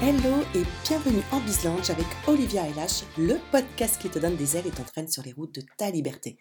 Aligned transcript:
Hello 0.00 0.42
et 0.54 0.62
bienvenue 0.86 1.24
en 1.32 1.40
Bizlange 1.40 1.90
avec 1.90 2.06
Olivia 2.28 2.62
LH, 2.68 3.02
le 3.18 3.34
podcast 3.50 4.00
qui 4.00 4.08
te 4.08 4.20
donne 4.20 4.36
des 4.36 4.56
ailes 4.56 4.68
et 4.68 4.70
t'entraîne 4.70 5.08
sur 5.08 5.24
les 5.24 5.32
routes 5.32 5.56
de 5.56 5.62
ta 5.76 5.90
liberté. 5.90 6.38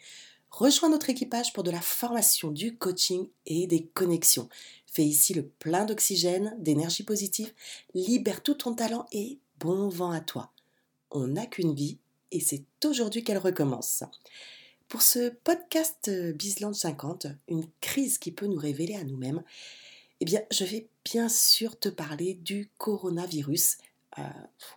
Rejoins 0.51 0.89
notre 0.89 1.09
équipage 1.09 1.53
pour 1.53 1.63
de 1.63 1.71
la 1.71 1.81
formation, 1.81 2.51
du 2.51 2.77
coaching 2.77 3.27
et 3.47 3.65
des 3.65 3.87
connexions. 3.87 4.47
Fais 4.85 5.03
ici 5.03 5.33
le 5.33 5.47
plein 5.47 5.85
d'oxygène, 5.85 6.55
d'énergie 6.59 7.01
positive, 7.01 7.51
libère 7.95 8.43
tout 8.43 8.53
ton 8.53 8.75
talent 8.75 9.07
et 9.11 9.39
bon 9.59 9.89
vent 9.89 10.11
à 10.11 10.19
toi. 10.19 10.51
On 11.09 11.25
n'a 11.25 11.47
qu'une 11.47 11.73
vie 11.73 11.97
et 12.31 12.39
c'est 12.39 12.63
aujourd'hui 12.85 13.23
qu'elle 13.23 13.39
recommence. 13.39 14.03
Pour 14.87 15.01
ce 15.01 15.29
podcast 15.29 16.09
euh, 16.09 16.31
Bizland 16.31 16.75
50, 16.75 17.25
une 17.47 17.65
crise 17.81 18.19
qui 18.19 18.31
peut 18.31 18.45
nous 18.45 18.59
révéler 18.59 18.95
à 18.95 19.03
nous-mêmes, 19.03 19.41
eh 20.19 20.25
bien, 20.25 20.41
je 20.51 20.63
vais 20.63 20.89
bien 21.05 21.29
sûr 21.29 21.79
te 21.79 21.89
parler 21.89 22.33
du 22.33 22.69
coronavirus. 22.77 23.77
Euh, 24.17 24.23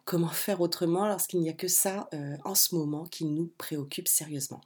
comment 0.04 0.28
faire 0.28 0.60
autrement 0.60 1.06
lorsqu'il 1.06 1.40
n'y 1.40 1.48
a 1.48 1.54
que 1.54 1.68
ça 1.68 2.08
euh, 2.12 2.36
en 2.44 2.54
ce 2.54 2.74
moment 2.74 3.04
qui 3.04 3.24
nous 3.24 3.50
préoccupe 3.56 4.08
sérieusement 4.08 4.60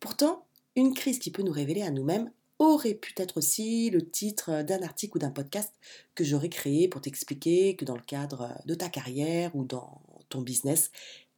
Pourtant, 0.00 0.44
une 0.74 0.94
crise 0.94 1.18
qui 1.18 1.30
peut 1.30 1.42
nous 1.42 1.52
révéler 1.52 1.82
à 1.82 1.90
nous-mêmes 1.90 2.30
aurait 2.58 2.94
pu 2.94 3.14
être 3.16 3.38
aussi 3.38 3.88
le 3.90 4.08
titre 4.08 4.62
d'un 4.62 4.82
article 4.82 5.16
ou 5.16 5.20
d'un 5.20 5.30
podcast 5.30 5.72
que 6.14 6.24
j'aurais 6.24 6.48
créé 6.48 6.88
pour 6.88 7.00
t'expliquer 7.00 7.76
que 7.76 7.84
dans 7.84 7.96
le 7.96 8.02
cadre 8.02 8.52
de 8.66 8.74
ta 8.74 8.88
carrière 8.88 9.54
ou 9.54 9.64
dans 9.64 10.00
ton 10.28 10.42
business, 10.42 10.90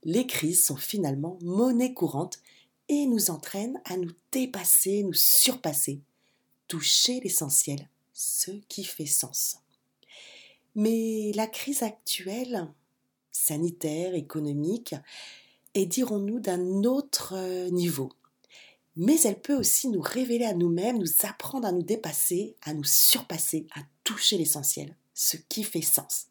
les 0.04 0.26
crises 0.26 0.64
sont 0.64 0.76
finalement 0.76 1.38
monnaie 1.42 1.94
courante 1.94 2.40
et 2.88 3.06
nous 3.06 3.30
entraînent 3.30 3.80
à 3.84 3.96
nous 3.96 4.10
dépasser, 4.32 5.02
nous 5.04 5.12
surpasser, 5.12 6.00
toucher 6.66 7.20
l'essentiel, 7.20 7.88
ce 8.22 8.52
qui 8.68 8.84
fait 8.84 9.06
sens. 9.06 9.58
Mais 10.74 11.32
la 11.34 11.46
crise 11.46 11.82
actuelle, 11.82 12.68
sanitaire, 13.32 14.14
économique, 14.14 14.94
est, 15.74 15.86
dirons-nous, 15.86 16.38
d'un 16.38 16.84
autre 16.84 17.34
niveau. 17.70 18.10
Mais 18.94 19.20
elle 19.22 19.40
peut 19.40 19.56
aussi 19.56 19.88
nous 19.88 20.00
révéler 20.00 20.44
à 20.44 20.54
nous-mêmes, 20.54 20.98
nous 20.98 21.26
apprendre 21.26 21.66
à 21.66 21.72
nous 21.72 21.82
dépasser, 21.82 22.56
à 22.62 22.74
nous 22.74 22.84
surpasser, 22.84 23.66
à 23.74 23.80
toucher 24.04 24.38
l'essentiel, 24.38 24.96
ce 25.14 25.36
qui 25.36 25.64
fait 25.64 25.82
sens. 25.82 26.28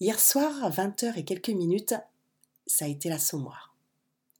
Hier 0.00 0.18
soir, 0.18 0.64
à 0.64 0.70
20h 0.70 1.18
et 1.18 1.24
quelques 1.24 1.50
minutes, 1.50 1.94
ça 2.66 2.84
a 2.86 2.88
été 2.88 3.08
l'assommoir. 3.08 3.76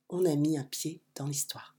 On 0.09 0.25
a 0.25 0.35
mis 0.35 0.57
un 0.59 0.65
pied 0.65 1.01
dans 1.15 1.27
l'histoire. 1.27 1.76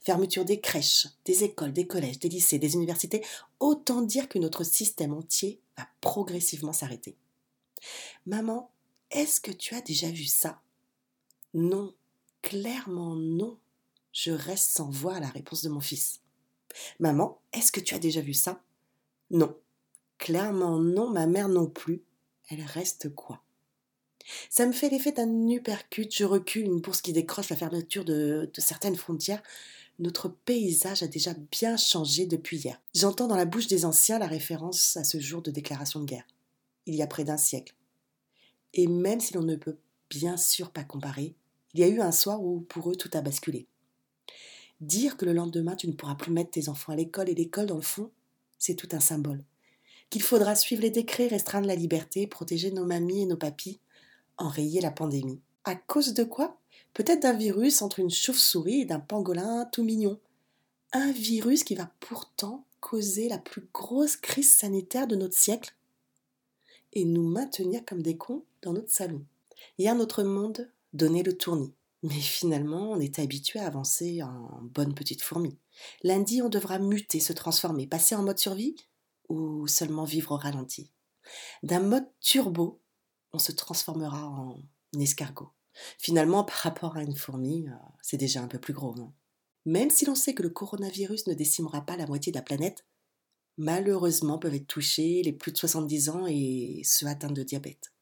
Fermeture 0.00 0.44
des 0.44 0.60
crèches, 0.60 1.08
des 1.24 1.44
écoles, 1.44 1.72
des 1.72 1.86
collèges, 1.86 2.18
des 2.18 2.28
lycées, 2.28 2.58
des 2.58 2.74
universités, 2.74 3.24
autant 3.60 4.02
dire 4.02 4.28
que 4.28 4.38
notre 4.38 4.64
système 4.64 5.14
entier 5.14 5.60
va 5.76 5.88
progressivement 6.00 6.72
s'arrêter. 6.72 7.16
Maman, 8.26 8.70
est-ce 9.10 9.40
que 9.40 9.52
tu 9.52 9.74
as 9.74 9.80
déjà 9.80 10.08
vu 10.08 10.24
ça? 10.24 10.60
Non, 11.52 11.94
clairement 12.42 13.14
non. 13.14 13.58
Je 14.12 14.30
reste 14.30 14.70
sans 14.70 14.90
voix 14.90 15.16
à 15.16 15.20
la 15.20 15.28
réponse 15.28 15.62
de 15.62 15.68
mon 15.68 15.80
fils. 15.80 16.20
Maman, 16.98 17.40
est-ce 17.52 17.72
que 17.72 17.80
tu 17.80 17.94
as 17.94 17.98
déjà 17.98 18.20
vu 18.20 18.34
ça? 18.34 18.62
Non, 19.30 19.56
clairement 20.18 20.78
non, 20.78 21.10
ma 21.10 21.26
mère 21.26 21.48
non 21.48 21.66
plus. 21.66 22.02
Elle 22.48 22.62
reste 22.62 23.14
quoi? 23.14 23.42
Ça 24.48 24.66
me 24.66 24.72
fait 24.72 24.88
l'effet 24.88 25.12
d'un 25.12 25.48
uppercut, 25.48 26.08
je 26.10 26.24
recule, 26.24 26.64
une 26.64 26.80
bourse 26.80 27.02
qui 27.02 27.12
décroche 27.12 27.50
la 27.50 27.56
fermeture 27.56 28.04
de, 28.04 28.50
certaines 28.58 28.96
frontières. 28.96 29.42
Notre 29.98 30.28
paysage 30.28 31.02
a 31.02 31.06
déjà 31.06 31.34
bien 31.52 31.76
changé 31.76 32.26
depuis 32.26 32.58
hier. 32.58 32.80
J'entends 32.94 33.28
dans 33.28 33.36
la 33.36 33.44
bouche 33.44 33.68
des 33.68 33.84
anciens 33.84 34.18
la 34.18 34.26
référence 34.26 34.96
à 34.96 35.04
ce 35.04 35.20
jour 35.20 35.42
de 35.42 35.50
déclaration 35.50 36.00
de 36.00 36.06
guerre, 36.06 36.26
il 36.86 36.94
y 36.94 37.02
a 37.02 37.06
près 37.06 37.24
d'un 37.24 37.36
siècle. 37.36 37.74
Et 38.72 38.88
même 38.88 39.20
si 39.20 39.34
l'on 39.34 39.42
ne 39.42 39.56
peut 39.56 39.76
bien 40.10 40.36
sûr 40.36 40.70
pas 40.70 40.82
comparer, 40.82 41.34
il 41.74 41.80
y 41.80 41.84
a 41.84 41.88
eu 41.88 42.00
un 42.00 42.12
soir 42.12 42.42
où 42.42 42.60
pour 42.60 42.90
eux 42.90 42.96
tout 42.96 43.10
a 43.14 43.20
basculé. 43.20 43.66
Dire 44.80 45.16
que 45.16 45.24
le 45.24 45.32
lendemain 45.32 45.76
tu 45.76 45.86
ne 45.86 45.92
pourras 45.92 46.16
plus 46.16 46.32
mettre 46.32 46.50
tes 46.50 46.68
enfants 46.68 46.92
à 46.92 46.96
l'école 46.96 47.28
et 47.28 47.34
l'école 47.34 47.66
dans 47.66 47.76
le 47.76 47.82
fond, 47.82 48.10
c'est 48.58 48.74
tout 48.74 48.88
un 48.92 49.00
symbole. 49.00 49.44
Qu'il 50.10 50.22
faudra 50.22 50.56
suivre 50.56 50.82
les 50.82 50.90
décrets, 50.90 51.28
restreindre 51.28 51.68
la 51.68 51.74
liberté, 51.76 52.26
protéger 52.26 52.72
nos 52.72 52.84
mamies 52.84 53.22
et 53.22 53.26
nos 53.26 53.36
papis, 53.36 53.78
enrayer 54.38 54.80
la 54.80 54.90
pandémie. 54.90 55.40
À 55.64 55.74
cause 55.74 56.14
de 56.14 56.24
quoi? 56.24 56.58
Peut-être 56.92 57.22
d'un 57.22 57.32
virus 57.32 57.82
entre 57.82 57.98
une 57.98 58.10
chauve-souris 58.10 58.82
et 58.82 58.84
d'un 58.84 59.00
pangolin 59.00 59.68
tout 59.72 59.82
mignon. 59.82 60.20
Un 60.92 61.10
virus 61.10 61.64
qui 61.64 61.74
va 61.74 61.90
pourtant 62.00 62.64
causer 62.80 63.28
la 63.28 63.38
plus 63.38 63.66
grosse 63.72 64.16
crise 64.16 64.52
sanitaire 64.52 65.06
de 65.06 65.16
notre 65.16 65.34
siècle 65.34 65.74
et 66.92 67.04
nous 67.04 67.26
maintenir 67.26 67.84
comme 67.84 68.02
des 68.02 68.16
cons 68.16 68.44
dans 68.62 68.72
notre 68.72 68.92
salon. 68.92 69.24
Hier, 69.78 69.94
notre 69.94 70.22
monde 70.22 70.70
donnait 70.92 71.22
le 71.22 71.36
tournis. 71.36 71.72
Mais 72.02 72.20
finalement, 72.20 72.90
on 72.90 73.00
est 73.00 73.18
habitué 73.18 73.58
à 73.58 73.66
avancer 73.66 74.22
en 74.22 74.60
bonne 74.62 74.94
petite 74.94 75.22
fourmi. 75.22 75.56
Lundi, 76.02 76.42
on 76.42 76.50
devra 76.50 76.78
muter, 76.78 77.18
se 77.18 77.32
transformer, 77.32 77.86
passer 77.86 78.14
en 78.14 78.22
mode 78.22 78.38
survie 78.38 78.76
ou 79.28 79.66
seulement 79.66 80.04
vivre 80.04 80.32
au 80.32 80.36
ralenti? 80.36 80.90
D'un 81.62 81.80
mode 81.80 82.06
turbo 82.20 82.78
on 83.34 83.38
se 83.38 83.52
transformera 83.52 84.26
en 84.26 84.56
escargot. 84.98 85.50
Finalement, 85.98 86.44
par 86.44 86.56
rapport 86.56 86.96
à 86.96 87.02
une 87.02 87.16
fourmi, 87.16 87.66
euh, 87.68 87.72
c'est 88.00 88.16
déjà 88.16 88.40
un 88.40 88.48
peu 88.48 88.58
plus 88.58 88.72
gros. 88.72 88.94
Non? 88.94 89.12
Même 89.66 89.90
si 89.90 90.04
l'on 90.04 90.14
sait 90.14 90.34
que 90.34 90.42
le 90.42 90.50
coronavirus 90.50 91.26
ne 91.26 91.34
décimera 91.34 91.84
pas 91.84 91.96
la 91.96 92.06
moitié 92.06 92.30
de 92.30 92.38
la 92.38 92.42
planète, 92.42 92.86
malheureusement 93.56 94.38
peuvent 94.38 94.54
être 94.54 94.68
touchés 94.68 95.22
les 95.22 95.32
plus 95.32 95.52
de 95.52 95.58
70 95.58 96.08
ans 96.10 96.26
et 96.28 96.82
ceux 96.84 97.06
atteints 97.06 97.30
de 97.30 97.42
diabète. 97.42 97.92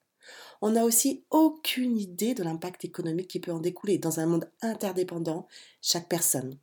On 0.60 0.71
n'a 0.71 0.84
aussi 0.84 1.25
aucune 1.31 1.98
idée 1.98 2.34
de 2.34 2.42
l'impact 2.42 2.84
économique 2.84 3.28
qui 3.28 3.41
peut 3.41 3.53
en 3.53 3.59
découler. 3.59 3.98
Dans 3.98 4.21
un 4.21 4.26
monde 4.26 4.50
interdépendant, 4.60 5.48
chaque 5.81 6.09
personne, 6.09 6.59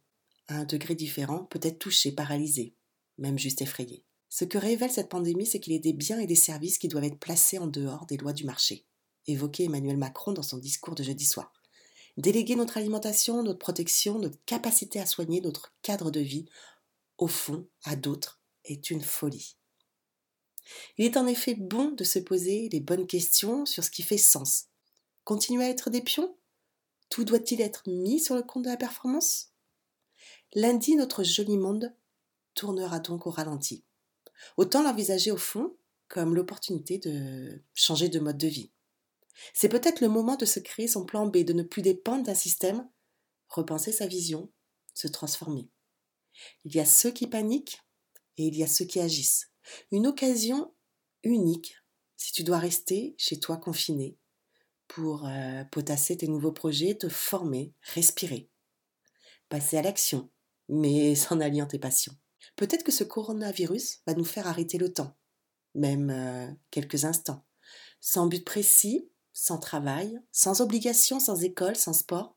à 0.48 0.60
un 0.60 0.64
degré 0.64 0.96
différent, 0.96 1.46
peut 1.46 1.60
être 1.64 1.80
touchée, 1.80 2.12
paralysée, 2.12 2.76
même 3.18 3.38
juste 3.38 3.62
effrayée. 3.62 4.06
Ce 4.30 4.46
que 4.46 4.60
révèle 4.60 4.92
cette 4.92 5.10
pandémie, 5.10 5.48
c'est 5.48 5.60
qu'il 5.60 5.74
a 5.74 5.80
des 5.80 5.94
biens 5.94 6.20
et 6.20 6.28
des 6.28 6.36
services 6.36 6.78
qui 6.78 6.88
doivent 6.88 7.06
être 7.06 7.20
placés 7.20 7.58
en 7.58 7.68
dehors 7.68 8.06
des 8.06 8.18
lois 8.18 8.34
du 8.34 8.46
marché, 8.46 8.86
évoquait 9.28 9.66
Emmanuel 9.66 9.98
Macron 9.98 10.32
dans 10.32 10.44
son 10.44 10.58
discours 10.58 10.96
de 10.96 11.04
jeudi 11.04 11.26
soir. 11.26 11.52
Déléguer 12.18 12.56
notre 12.56 12.78
alimentation, 12.78 13.42
notre 13.42 13.60
protection, 13.60 14.20
notre 14.20 14.38
capacité 14.46 15.00
à 15.00 15.06
soigner 15.06 15.42
notre 15.42 15.74
cadre 15.82 16.12
de 16.12 16.20
vie, 16.20 16.46
au 17.18 17.28
fond, 17.28 17.68
à 17.84 17.96
d'autres, 17.96 18.40
est 18.66 18.92
une 18.92 19.02
folie. 19.02 19.56
Il 20.98 21.06
est 21.06 21.18
en 21.18 21.26
effet 21.26 21.56
bon 21.56 21.92
de 21.92 22.04
se 22.04 22.20
poser 22.20 22.70
les 22.70 22.80
bonnes 22.80 23.08
questions 23.08 23.66
sur 23.66 23.84
ce 23.84 23.90
qui 23.90 24.04
fait 24.04 24.18
sens. 24.18 24.66
Continuer 25.24 25.64
à 25.64 25.70
être 25.70 25.90
des 25.90 26.02
pions? 26.02 26.36
Tout 27.10 27.24
doit-il 27.24 27.62
être 27.62 27.84
mis 27.88 28.20
sur 28.20 28.36
le 28.36 28.44
compte 28.44 28.64
de 28.64 28.70
la 28.70 28.78
performance? 28.78 29.50
Lundi, 30.54 30.96
notre 30.96 31.24
joli 31.24 31.58
monde 31.58 31.94
tournera 32.54 33.00
donc 33.00 33.26
au 33.26 33.32
ralenti. 33.32 33.84
Autant 34.58 34.84
l'envisager 34.84 35.32
au 35.32 35.38
fond 35.38 35.76
comme 36.08 36.36
l'opportunité 36.36 36.98
de 36.98 37.62
changer 37.76 38.10
de 38.10 38.20
mode 38.20 38.38
de 38.38 38.48
vie. 38.48 38.72
C'est 39.54 39.70
peut-être 39.70 40.02
le 40.02 40.10
moment 40.10 40.36
de 40.36 40.46
se 40.46 40.60
créer 40.60 40.88
son 40.88 41.06
plan 41.06 41.28
B, 41.28 41.38
de 41.38 41.54
ne 41.54 41.64
plus 41.64 41.82
dépendre 41.82 42.24
d'un 42.24 42.34
système, 42.34 42.90
repenser 43.48 43.92
sa 43.92 44.08
vision, 44.08 44.52
se 44.94 45.08
transformer. 45.08 45.70
Il 46.66 46.76
y 46.76 46.80
a 46.80 46.86
ceux 46.86 47.12
qui 47.12 47.28
paniquent 47.28 47.82
et 48.38 48.48
il 48.48 48.58
y 48.58 48.64
a 48.64 48.68
ceux 48.68 48.86
qui 48.86 49.00
agissent. 49.00 49.52
Une 49.92 50.08
occasion 50.08 50.74
unique 51.24 51.76
si 52.18 52.34
tu 52.34 52.44
dois 52.44 52.60
rester 52.60 53.16
chez 53.18 53.40
toi 53.40 53.58
confiné 53.58 54.18
pour 54.88 55.26
euh, 55.28 55.64
potasser 55.66 56.18
tes 56.18 56.28
nouveaux 56.28 56.52
projets, 56.52 56.96
te 56.96 57.08
former, 57.08 57.74
respirer, 57.94 58.50
passer 59.48 59.78
à 59.78 59.82
l'action, 59.82 60.30
mais 60.68 61.16
sans 61.16 61.40
alliant 61.40 61.68
tes 61.68 61.80
passions. 61.80 62.16
Peut-être 62.56 62.84
que 62.84 62.92
ce 62.92 63.04
coronavirus 63.04 64.02
va 64.08 64.14
nous 64.14 64.26
faire 64.26 64.48
arrêter 64.48 64.78
le 64.78 64.92
temps, 64.92 65.16
même 65.76 66.10
euh, 66.10 66.48
quelques 66.72 67.06
instants, 67.06 67.46
sans 68.02 68.28
but 68.28 68.44
précis, 68.46 69.10
sans 69.34 69.58
travail, 69.58 70.20
sans 70.32 70.62
obligation, 70.62 71.20
sans 71.20 71.44
école, 71.44 71.76
sans 71.76 71.94
sport. 71.94 72.36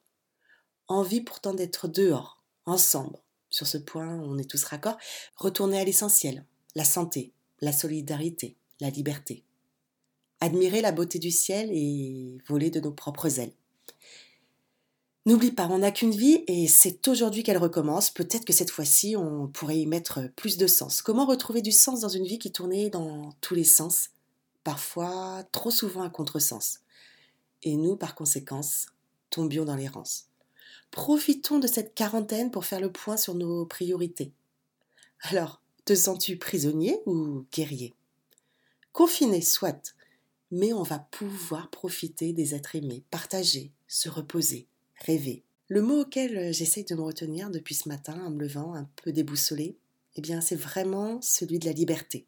Envie 0.89 1.21
pourtant 1.21 1.55
d'être 1.55 1.89
dehors, 1.89 2.45
ensemble. 2.67 3.23
Sur 3.51 3.67
ce 3.67 3.79
point, 3.79 4.21
on 4.21 4.39
est 4.39 4.49
tous 4.49 4.65
raccords. 4.65 4.99
Retourner 5.37 5.81
à 5.81 5.85
l'essentiel, 5.85 6.47
la 6.75 6.85
santé, 6.85 7.35
la 7.61 7.73
solidarité, 7.73 8.57
la 8.81 8.91
liberté. 8.91 9.45
Admirer 10.41 10.81
la 10.81 10.93
beauté 10.93 11.19
du 11.19 11.31
ciel 11.31 11.71
et 11.73 12.39
voler 12.49 12.71
de 12.71 12.81
nos 12.81 12.93
propres 12.93 13.39
ailes. 13.39 13.55
N'oublie 15.25 15.53
pas, 15.53 15.69
on 15.69 15.79
n'a 15.79 15.93
qu'une 15.93 16.11
vie 16.11 16.43
et 16.49 16.67
c'est 16.67 17.07
aujourd'hui 17.07 17.45
qu'elle 17.45 17.59
recommence. 17.59 18.11
Peut-être 18.11 18.45
que 18.45 18.53
cette 18.53 18.73
fois-ci, 18.73 19.15
on 19.17 19.47
pourrait 19.47 19.79
y 19.79 19.87
mettre 19.87 20.29
plus 20.35 20.57
de 20.57 20.67
sens. 20.67 21.01
Comment 21.01 21.27
retrouver 21.27 21.63
du 21.63 21.71
sens 21.71 22.01
dans 22.01 22.09
une 22.09 22.27
vie 22.27 22.41
qui 22.41 22.51
tournait 22.51 22.91
dans 22.91 23.31
tous 23.41 23.55
les 23.55 23.63
sens, 23.63 24.11
parfois 24.65 25.45
trop 25.53 25.71
souvent 25.71 26.03
à 26.03 26.11
contresens 26.11 26.81
Et 27.63 27.77
nous, 27.77 27.95
par 27.95 28.17
conséquence, 28.17 28.87
tombions 29.31 29.65
dans 29.65 29.77
l'errance. 29.77 30.27
Profitons 30.91 31.61
de 31.61 31.69
cette 31.69 31.95
quarantaine 31.95 32.51
pour 32.51 32.65
faire 32.65 32.81
le 32.81 32.91
point 32.91 33.17
sur 33.17 33.37
nos 33.37 33.65
priorités. 33.65 34.33
Alors, 35.21 35.63
te 35.85 35.95
sens-tu 35.95 36.37
prisonnier 36.37 36.99
ou 37.07 37.47
guerrier? 37.53 37.95
Confiné, 38.93 39.41
soit, 39.41 39.95
mais 40.51 40.73
on 40.73 40.83
va 40.83 40.99
pouvoir 40.99 41.71
profiter 41.71 42.33
des 42.33 42.57
êtres 42.57 42.75
aimés, 42.75 43.05
partager, 43.11 43.71
se 43.87 44.09
reposer, 44.09 44.67
rêver. 45.05 45.45
Le 45.69 45.83
mot 45.83 46.03
auquel 46.03 46.37
euh, 46.37 46.53
j'essaye 46.53 46.85
de 46.85 46.95
me 46.95 47.03
retenir 47.03 47.51
depuis 47.51 47.75
ce 47.75 47.89
matin 47.89 48.21
en 48.25 48.31
me 48.31 48.41
levant 48.41 48.75
un 48.75 48.89
peu 49.03 49.13
déboussolé, 49.13 49.77
eh 50.17 50.21
bien 50.21 50.41
c'est 50.41 50.57
vraiment 50.57 51.21
celui 51.23 51.59
de 51.59 51.67
la 51.67 51.73
liberté. 51.73 52.27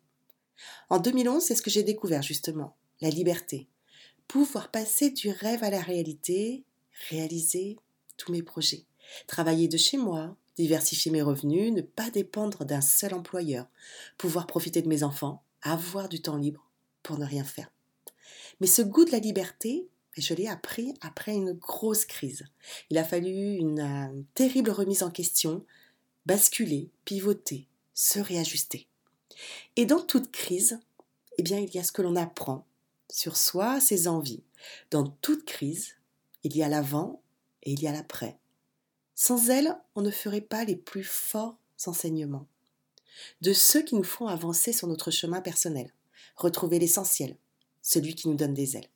En 0.89 0.99
2011, 0.99 1.43
c'est 1.43 1.55
ce 1.55 1.63
que 1.63 1.71
j'ai 1.71 1.83
découvert 1.83 2.23
justement, 2.23 2.77
la 3.01 3.11
liberté. 3.11 3.69
Pouvoir 4.29 4.71
passer 4.71 5.11
du 5.11 5.31
rêve 5.31 5.63
à 5.63 5.71
la 5.71 5.81
réalité, 5.81 6.65
réaliser 7.11 7.77
tous 8.17 8.33
mes 8.33 8.43
projets, 8.43 8.85
travailler 9.27 9.69
de 9.69 9.77
chez 9.77 9.99
moi, 9.99 10.37
diversifier 10.57 11.11
mes 11.11 11.23
revenus, 11.23 11.73
ne 11.73 11.83
pas 11.83 12.11
dépendre 12.11 12.65
d'un 12.65 12.81
seul 12.81 13.13
employeur, 13.13 13.67
pouvoir 14.17 14.47
profiter 14.47 14.81
de 14.83 14.89
mes 14.89 15.03
enfants, 15.03 15.43
avoir 15.63 16.09
du 16.09 16.23
temps 16.23 16.37
libre 16.37 16.71
pour 17.03 17.19
ne 17.19 17.25
rien 17.25 17.45
faire. 17.45 17.71
Mais 18.61 18.67
ce 18.67 18.83
goût 18.83 19.05
de 19.05 19.11
la 19.11 19.19
liberté, 19.19 19.89
je 20.21 20.35
l'ai 20.35 20.49
appris 20.49 20.95
après 21.01 21.33
une 21.33 21.53
grosse 21.53 22.05
crise. 22.05 22.45
Il 22.91 22.99
a 22.99 23.05
fallu 23.05 23.55
une 23.57 23.81
euh, 23.81 24.23
terrible 24.35 24.71
remise 24.71 25.03
en 25.03 25.11
question, 25.11 25.65
basculer, 26.27 26.91
pivoter, 27.05 27.67
se 27.95 28.21
réajuster. 28.21 28.87
Et 29.77 29.87
dans 29.87 30.01
toute 30.01 30.31
crise, 30.31 30.79
eh 31.39 31.43
bien, 31.43 31.59
il 31.59 31.75
y 31.75 31.79
a 31.79 31.85
ce 31.85 31.93
que 31.93 32.03
l'on 32.03 32.17
apprend 32.17 32.67
sur 33.11 33.37
soi, 33.37 33.81
ses 33.81 34.09
envies. 34.09 34.43
Dans 34.91 35.07
toute 35.07 35.45
crise, 35.45 35.95
il 36.43 36.57
y 36.57 36.63
a 36.63 36.69
l'avant 36.69 37.23
et 37.63 37.73
il 37.73 37.83
y 37.83 37.87
a 37.87 37.93
l'après. 37.93 38.39
Sans 39.15 39.51
elle, 39.51 39.77
on 39.95 40.03
ne 40.03 40.11
ferait 40.11 40.41
pas 40.41 40.65
les 40.65 40.77
plus 40.77 41.05
forts 41.05 41.57
enseignements. 41.87 42.47
De 43.41 43.53
ceux 43.53 43.83
qui 43.83 43.95
nous 43.95 44.05
font 44.05 44.27
avancer 44.27 44.73
sur 44.73 44.89
notre 44.89 45.11
chemin 45.11 45.41
personnel, 45.41 45.93
retrouver 46.37 46.79
l'essentiel, 46.79 47.37
celui 47.83 48.15
qui 48.15 48.29
nous 48.29 48.35
donne 48.35 48.55
des 48.55 48.77
ailes. 48.77 48.89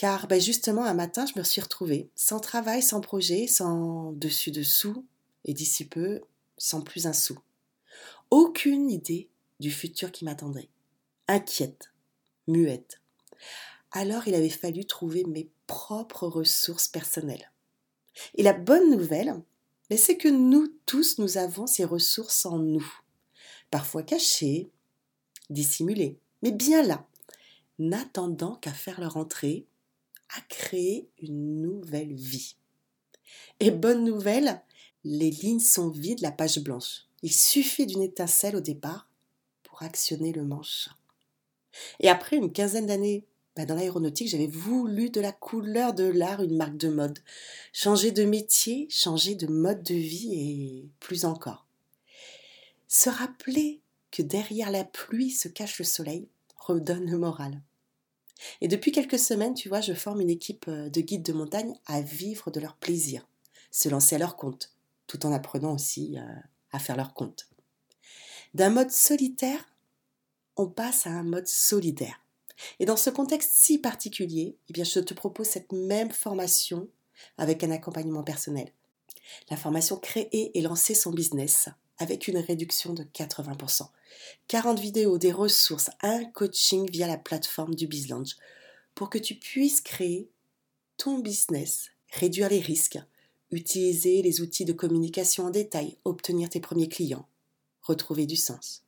Car 0.00 0.28
ben 0.28 0.40
justement, 0.40 0.86
un 0.86 0.94
matin, 0.94 1.26
je 1.26 1.38
me 1.38 1.44
suis 1.44 1.60
retrouvée, 1.60 2.08
sans 2.14 2.40
travail, 2.40 2.82
sans 2.82 3.02
projet, 3.02 3.46
sans 3.46 4.12
dessus-dessous, 4.12 5.04
et 5.44 5.52
d'ici 5.52 5.84
peu, 5.84 6.22
sans 6.56 6.80
plus 6.80 7.06
un 7.06 7.12
sou. 7.12 7.38
Aucune 8.30 8.90
idée 8.90 9.28
du 9.58 9.70
futur 9.70 10.10
qui 10.10 10.24
m'attendrait. 10.24 10.70
Inquiète, 11.28 11.92
muette. 12.46 13.02
Alors 13.92 14.26
il 14.26 14.34
avait 14.34 14.48
fallu 14.48 14.86
trouver 14.86 15.24
mes 15.24 15.50
propres 15.66 16.26
ressources 16.26 16.88
personnelles. 16.88 17.52
Et 18.36 18.42
la 18.42 18.54
bonne 18.54 18.90
nouvelle, 18.90 19.42
ben, 19.90 19.98
c'est 19.98 20.16
que 20.16 20.28
nous 20.28 20.72
tous, 20.86 21.18
nous 21.18 21.36
avons 21.36 21.66
ces 21.66 21.84
ressources 21.84 22.46
en 22.46 22.58
nous. 22.58 22.90
Parfois 23.70 24.02
cachées, 24.02 24.70
dissimulées, 25.50 26.18
mais 26.42 26.52
bien 26.52 26.82
là, 26.82 27.06
n'attendant 27.78 28.54
qu'à 28.56 28.72
faire 28.72 28.98
leur 28.98 29.18
entrée, 29.18 29.66
à 30.36 30.40
créer 30.42 31.08
une 31.18 31.60
nouvelle 31.60 32.14
vie. 32.14 32.56
Et 33.58 33.70
bonne 33.70 34.04
nouvelle, 34.04 34.62
les 35.04 35.30
lignes 35.30 35.60
sont 35.60 35.88
vides, 35.88 36.20
la 36.20 36.32
page 36.32 36.60
blanche. 36.60 37.06
Il 37.22 37.32
suffit 37.32 37.86
d'une 37.86 38.02
étincelle 38.02 38.56
au 38.56 38.60
départ 38.60 39.08
pour 39.62 39.82
actionner 39.82 40.32
le 40.32 40.44
manche. 40.44 40.88
Et 42.00 42.08
après 42.08 42.36
une 42.36 42.52
quinzaine 42.52 42.86
d'années 42.86 43.24
bah, 43.56 43.66
dans 43.66 43.74
l'aéronautique, 43.74 44.28
j'avais 44.28 44.46
voulu 44.46 45.10
de 45.10 45.20
la 45.20 45.32
couleur 45.32 45.92
de 45.92 46.04
l'art 46.04 46.42
une 46.42 46.56
marque 46.56 46.76
de 46.76 46.88
mode. 46.88 47.18
Changer 47.72 48.12
de 48.12 48.24
métier, 48.24 48.86
changer 48.90 49.34
de 49.34 49.46
mode 49.46 49.82
de 49.82 49.94
vie 49.94 50.34
et 50.34 50.88
plus 51.00 51.24
encore. 51.24 51.66
Se 52.88 53.10
rappeler 53.10 53.80
que 54.10 54.22
derrière 54.22 54.70
la 54.70 54.84
pluie 54.84 55.30
se 55.30 55.48
cache 55.48 55.78
le 55.78 55.84
soleil 55.84 56.28
redonne 56.56 57.10
le 57.10 57.18
moral. 57.18 57.60
Et 58.60 58.68
depuis 58.68 58.92
quelques 58.92 59.18
semaines, 59.18 59.54
tu 59.54 59.68
vois, 59.68 59.80
je 59.80 59.92
forme 59.92 60.20
une 60.20 60.30
équipe 60.30 60.66
euh, 60.68 60.88
de 60.88 61.00
guides 61.00 61.22
de 61.22 61.32
montagne 61.32 61.74
à 61.86 62.00
vivre 62.00 62.50
de 62.50 62.60
leur 62.60 62.76
plaisir, 62.76 63.26
se 63.70 63.88
lancer 63.88 64.16
à 64.16 64.18
leur 64.18 64.36
compte, 64.36 64.72
tout 65.06 65.26
en 65.26 65.32
apprenant 65.32 65.74
aussi 65.74 66.18
euh, 66.18 66.22
à 66.72 66.78
faire 66.78 66.96
leur 66.96 67.14
compte. 67.14 67.48
D'un 68.54 68.70
mode 68.70 68.90
solitaire, 68.90 69.64
on 70.56 70.68
passe 70.68 71.06
à 71.06 71.10
un 71.10 71.22
mode 71.22 71.46
solidaire. 71.46 72.20
Et 72.78 72.84
dans 72.84 72.96
ce 72.96 73.10
contexte 73.10 73.52
si 73.54 73.78
particulier, 73.78 74.56
eh 74.68 74.84
je 74.84 75.00
te 75.00 75.14
propose 75.14 75.46
cette 75.46 75.72
même 75.72 76.10
formation 76.10 76.88
avec 77.38 77.64
un 77.64 77.70
accompagnement 77.70 78.22
personnel. 78.22 78.72
La 79.50 79.56
formation 79.56 79.96
Créer 79.96 80.58
et 80.58 80.62
lancer 80.62 80.94
son 80.94 81.12
business 81.12 81.68
avec 82.00 82.26
une 82.26 82.38
réduction 82.38 82.94
de 82.94 83.04
80%. 83.04 83.88
40 84.48 84.80
vidéos, 84.80 85.18
des 85.18 85.32
ressources, 85.32 85.90
un 86.00 86.24
coaching 86.24 86.90
via 86.90 87.06
la 87.06 87.18
plateforme 87.18 87.74
du 87.74 87.86
BizLaunch 87.86 88.36
pour 88.94 89.10
que 89.10 89.18
tu 89.18 89.36
puisses 89.36 89.80
créer 89.80 90.28
ton 90.96 91.18
business, 91.18 91.90
réduire 92.12 92.48
les 92.48 92.60
risques, 92.60 92.98
utiliser 93.50 94.22
les 94.22 94.40
outils 94.40 94.64
de 94.64 94.72
communication 94.72 95.44
en 95.46 95.50
détail, 95.50 95.96
obtenir 96.04 96.48
tes 96.48 96.60
premiers 96.60 96.88
clients, 96.88 97.28
retrouver 97.82 98.26
du 98.26 98.36
sens. 98.36 98.82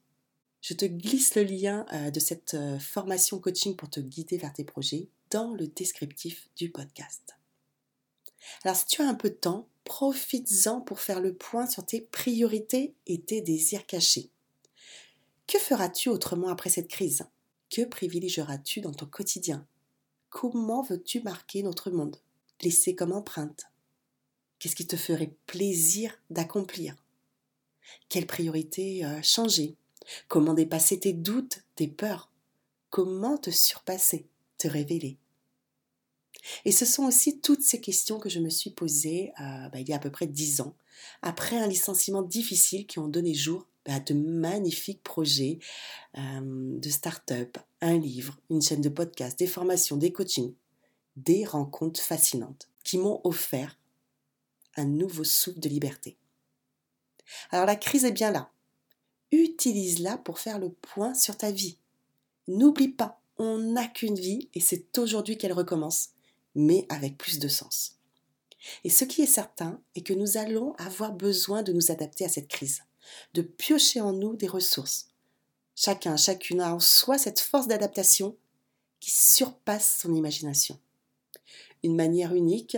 Je 0.61 0.75
te 0.75 0.85
glisse 0.85 1.35
le 1.35 1.43
lien 1.43 1.87
euh, 1.93 2.11
de 2.11 2.21
cette 2.21 2.55
euh, 2.55 2.79
formation 2.79 3.39
coaching 3.39 3.77
pour 3.77 3.91
te 3.91 4.01
guider 4.01 4.39
vers 4.39 4.53
tes 4.53 4.65
projets 4.65 5.09
dans 5.31 5.53
le 5.55 5.67
descriptif 5.67 6.49
du 6.57 6.71
podcast. 6.71 7.35
Alors 8.65 8.77
si 8.77 8.87
tu 8.87 9.03
as 9.03 9.09
un 9.09 9.15
peu 9.15 9.31
de 9.31 9.35
temps, 9.35 9.69
profites-en 9.85 10.81
pour 10.81 11.01
faire 11.01 11.21
le 11.21 11.35
point 11.35 11.67
sur 11.67 11.85
tes 11.85 12.01
priorités 12.01 12.95
et 13.07 13.21
tes 13.21 13.41
désirs 13.41 13.87
cachés. 13.87 14.31
Que 15.47 15.59
feras-tu 15.59 16.09
autrement 16.09 16.49
après 16.49 16.71
cette 16.71 16.89
crise? 16.89 17.25
Que 17.71 17.85
privilégieras-tu 17.85 18.81
dans 18.81 18.93
ton 18.93 19.07
quotidien? 19.07 19.67
Comment 20.31 20.83
veux-tu 20.83 21.21
marquer 21.23 21.63
notre 21.63 21.91
monde? 21.91 22.17
Laisser 22.63 22.95
comme 22.95 23.13
empreinte? 23.13 23.65
Qu'est-ce 24.59 24.77
qui 24.77 24.87
te 24.87 24.97
ferait 24.97 25.35
plaisir 25.47 26.17
d'accomplir? 26.31 26.95
Quelles 28.09 28.27
priorités 28.27 29.05
euh, 29.05 29.21
changer? 29.23 29.77
Comment 30.29 30.55
dépasser 30.55 31.01
tes 31.01 31.13
doutes, 31.13 31.65
tes 31.75 31.89
peurs? 31.89 32.31
Comment 32.91 33.39
te 33.39 33.51
surpasser, 33.51 34.27
te 34.59 34.69
révéler? 34.69 35.19
Et 36.65 36.73
ce 36.73 36.85
sont 36.85 37.05
aussi 37.05 37.41
toutes 37.41 37.63
ces 37.63 37.81
questions 37.81 38.19
que 38.19 38.29
je 38.29 38.41
me 38.41 38.51
suis 38.51 38.71
posées 38.71 39.33
euh, 39.41 39.69
bah, 39.69 39.79
il 39.79 39.89
y 39.89 39.93
a 39.93 39.97
à 39.97 40.01
peu 40.01 40.11
près 40.11 40.27
dix 40.27 40.61
ans, 40.61 40.75
après 41.23 41.57
un 41.57 41.67
licenciement 41.67 42.23
difficile 42.23 42.87
qui 42.87 42.99
ont 42.99 43.09
donné 43.09 43.35
jour 43.35 43.67
à 43.87 44.01
de 44.01 44.15
magnifiques 44.15 45.03
projets 45.03 45.59
euh, 46.17 46.79
de 46.79 46.89
start-up, 46.89 47.59
un 47.81 47.99
livre, 47.99 48.39
une 48.51 48.63
chaîne 48.63 48.81
de 48.81 48.89
podcast, 48.89 49.39
des 49.39 49.47
formations, 49.47 49.97
des 49.97 50.13
coachings, 50.13 50.55
des 51.17 51.45
rencontres 51.45 52.01
fascinantes 52.01 52.69
qui 52.85 52.99
m'ont 52.99 53.21
offert 53.25 53.79
un 54.77 54.85
nouveau 54.85 55.25
souffle 55.25 55.61
de 55.61 55.69
liberté. 55.69 56.17
Alors 57.51 57.67
la 57.67 57.77
crise 57.77 58.05
est 58.05 58.13
bien 58.13 58.31
là. 58.31 58.51
Utilise-la 59.33 60.19
pour 60.19 60.39
faire 60.39 60.59
le 60.59 60.71
point 60.71 61.15
sur 61.15 61.37
ta 61.37 61.51
vie. 61.51 61.79
N'oublie 62.49 62.89
pas, 62.89 63.21
on 63.39 63.59
n'a 63.59 63.87
qu'une 63.87 64.19
vie 64.19 64.49
et 64.55 64.61
c'est 64.61 64.99
aujourd'hui 64.99 65.39
qu'elle 65.39 65.53
recommence 65.53 66.11
mais 66.55 66.87
avec 66.89 67.17
plus 67.19 67.39
de 67.39 67.49
sens. 67.49 67.97
Et 68.85 68.91
ce 68.91 69.05
qui 69.05 69.23
est 69.23 69.27
certain 69.27 69.81
est 69.95 70.03
que 70.03 70.13
nous 70.13 70.37
allons 70.37 70.75
avoir 70.75 71.13
besoin 71.13 71.63
de 71.63 71.73
nous 71.73 71.91
adapter 71.91 72.25
à 72.25 72.29
cette 72.29 72.49
crise, 72.49 72.83
de 73.35 73.43
piocher 73.43 74.01
en 74.01 74.13
nous 74.13 74.37
des 74.37 74.47
ressources. 74.47 75.09
Chacun, 75.75 76.17
chacune 76.17 76.61
a 76.61 76.75
en 76.75 76.81
soi 76.81 77.19
cette 77.19 77.41
force 77.41 77.67
d'adaptation 77.67 78.37
qui 79.01 79.11
surpasse 79.11 79.99
son 80.01 80.15
imagination. 80.15 80.79
Une 81.83 81.97
manière 81.97 82.35
unique 82.35 82.77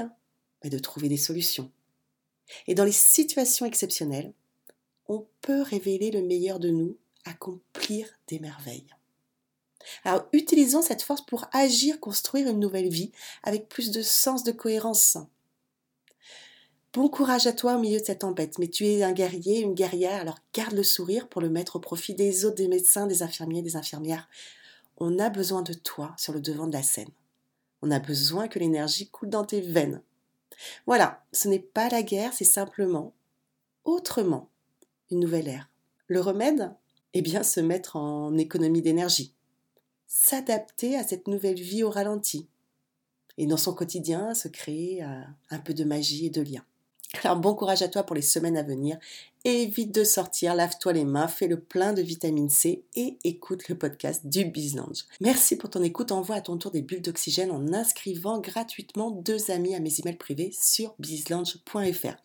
est 0.63 0.71
de 0.71 0.79
trouver 0.79 1.09
des 1.09 1.19
solutions. 1.19 1.71
Et 2.67 2.75
dans 2.75 2.85
les 2.85 2.93
situations 2.93 3.67
exceptionnelles, 3.67 4.33
on 5.07 5.27
peut 5.43 5.63
révéler 5.63 6.11
le 6.11 6.23
meilleur 6.23 6.59
de 6.59 6.71
nous, 6.71 6.97
accomplir 7.25 8.09
des 8.29 8.39
merveilles. 8.39 8.94
Alors 10.05 10.27
utilisons 10.33 10.83
cette 10.83 11.03
force 11.03 11.25
pour 11.25 11.47
agir, 11.53 12.01
construire 12.01 12.49
une 12.49 12.61
nouvelle 12.61 12.89
vie 12.89 13.13
avec 13.43 13.69
plus 13.69 13.91
de 13.91 14.03
sens, 14.03 14.45
de 14.45 14.53
cohérence. 14.53 15.19
Bon 16.93 17.09
courage 17.09 17.49
à 17.49 17.53
toi 17.53 17.75
au 17.75 17.81
milieu 17.81 17.99
de 17.99 18.05
cette 18.05 18.21
tempête, 18.21 18.59
mais 18.59 18.69
tu 18.69 18.87
es 18.87 19.03
un 19.03 19.13
guerrier, 19.13 19.61
une 19.61 19.75
guerrière, 19.75 20.21
alors 20.21 20.39
garde 20.53 20.75
le 20.75 20.85
sourire 20.85 21.29
pour 21.29 21.41
le 21.41 21.51
mettre 21.51 21.77
au 21.77 21.81
profit 21.81 22.15
des 22.15 22.45
autres, 22.45 22.55
des 22.55 22.69
médecins, 22.69 23.09
des 23.09 23.25
infirmiers, 23.25 23.63
des 23.63 23.75
infirmières. 23.75 24.29
On 24.99 25.19
a 25.19 25.29
besoin 25.29 25.63
de 25.63 25.73
toi 25.73 26.15
sur 26.17 26.33
le 26.33 26.41
devant 26.41 26.69
de 26.69 26.73
la 26.73 26.85
scène. 26.85 27.11
On 27.83 27.91
a 27.91 27.99
besoin 27.99 28.47
que 28.47 28.61
l'énergie 28.61 29.09
coule 29.09 29.29
dans 29.29 29.45
tes 29.45 29.61
veines. 29.61 30.03
Voilà, 30.87 31.25
ce 31.33 31.49
n'est 31.49 31.59
pas 31.59 31.89
la 31.89 32.03
guerre, 32.03 32.33
c'est 32.33 32.45
simplement 32.45 33.13
autrement 33.85 34.49
une 35.11 35.19
nouvelle 35.21 35.49
ère. 35.49 35.69
Le 36.07 36.21
remède? 36.21 36.73
Eh 37.13 37.23
bien, 37.23 37.43
se 37.43 37.61
mettre 37.61 37.97
en 37.97 38.37
économie 38.39 38.83
d'énergie 38.83 39.34
s'adapter 40.17 40.97
à 40.97 41.03
cette 41.03 41.27
nouvelle 41.27 41.61
vie 41.61 41.83
au 41.83 41.91
ralenti 41.91 42.47
et 43.37 43.47
dans 43.47 43.57
son 43.57 43.75
quotidien 43.75 44.33
se 44.33 44.47
créer 44.47 45.03
euh, 45.03 45.23
un 45.51 45.59
peu 45.59 45.75
de 45.75 45.83
magie 45.83 46.27
et 46.27 46.31
de 46.31 46.41
lien. 46.41 46.63
Alors 47.25 47.37
bon 47.37 47.53
courage 47.55 47.83
à 47.83 47.89
toi 47.89 48.05
pour 48.05 48.15
les 48.15 48.23
semaines 48.23 48.57
à 48.57 48.63
venir 48.63 48.97
évite 49.45 49.93
de 49.93 50.05
sortir, 50.05 50.55
lave-toi 50.55 50.93
les 50.93 51.05
mains, 51.05 51.27
fais 51.27 51.49
le 51.49 51.59
plein 51.59 51.93
de 51.93 52.01
vitamine 52.01 52.49
C 52.49 52.85
et 52.95 53.19
écoute 53.25 53.69
le 53.69 53.77
podcast 53.77 54.25
du 54.25 54.45
BizLounge. 54.45 55.05
Merci 55.21 55.57
pour 55.57 55.69
ton 55.69 55.83
écoute, 55.83 56.13
envoie 56.13 56.37
à 56.37 56.41
ton 56.41 56.59
tour 56.59 56.71
des 56.71 56.81
bulles 56.81 57.03
d'oxygène 57.03 57.51
en 57.51 57.73
inscrivant 57.73 58.39
gratuitement 58.39 59.11
deux 59.11 59.51
amis 59.51 59.75
à 59.75 59.81
mes 59.81 60.01
emails 60.01 60.17
privés 60.17 60.55
sur 60.59 60.95
bizlounge.fr. 61.01 62.17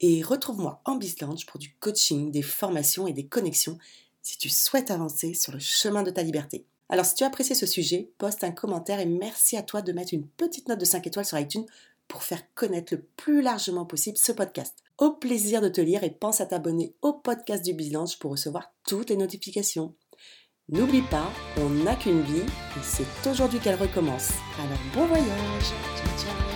Et 0.00 0.22
retrouve-moi 0.22 0.80
en 0.86 0.96
BizLounge 0.96 1.44
pour 1.44 1.60
du 1.60 1.74
coaching, 1.74 2.30
des 2.30 2.42
formations 2.42 3.06
et 3.06 3.12
des 3.12 3.26
connexions 3.26 3.78
si 4.22 4.38
tu 4.38 4.48
souhaites 4.48 4.90
avancer 4.90 5.34
sur 5.34 5.52
le 5.52 5.58
chemin 5.58 6.02
de 6.02 6.10
ta 6.10 6.22
liberté. 6.22 6.64
Alors 6.88 7.04
si 7.04 7.14
tu 7.14 7.24
as 7.24 7.26
apprécié 7.26 7.54
ce 7.54 7.66
sujet, 7.66 8.10
poste 8.18 8.44
un 8.44 8.50
commentaire 8.50 9.00
et 9.00 9.06
merci 9.06 9.56
à 9.56 9.62
toi 9.62 9.82
de 9.82 9.92
mettre 9.92 10.14
une 10.14 10.26
petite 10.26 10.68
note 10.68 10.80
de 10.80 10.84
5 10.84 11.06
étoiles 11.06 11.24
sur 11.24 11.38
iTunes 11.38 11.66
pour 12.06 12.22
faire 12.22 12.42
connaître 12.54 12.94
le 12.94 13.02
plus 13.16 13.42
largement 13.42 13.84
possible 13.84 14.16
ce 14.16 14.32
podcast. 14.32 14.78
Au 14.96 15.10
plaisir 15.10 15.60
de 15.60 15.68
te 15.68 15.80
lire 15.80 16.02
et 16.02 16.10
pense 16.10 16.40
à 16.40 16.46
t'abonner 16.46 16.94
au 17.02 17.12
podcast 17.12 17.64
du 17.64 17.74
Bilange 17.74 18.18
pour 18.18 18.32
recevoir 18.32 18.72
toutes 18.86 19.10
les 19.10 19.16
notifications. 19.16 19.94
N'oublie 20.70 21.02
pas, 21.02 21.30
on 21.58 21.68
n'a 21.68 21.94
qu'une 21.94 22.22
vie 22.22 22.40
et 22.40 22.82
c'est 22.82 23.30
aujourd'hui 23.30 23.58
qu'elle 23.58 23.80
recommence. 23.80 24.30
Alors 24.58 24.78
bon 24.94 25.06
voyage 25.06 25.64
Ciao 25.96 26.18
ciao 26.18 26.47